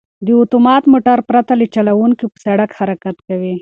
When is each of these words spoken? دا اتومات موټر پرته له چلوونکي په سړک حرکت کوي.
دا 0.27 0.33
اتومات 0.43 0.83
موټر 0.93 1.17
پرته 1.29 1.53
له 1.59 1.65
چلوونکي 1.75 2.25
په 2.31 2.37
سړک 2.45 2.69
حرکت 2.79 3.15
کوي. 3.27 3.53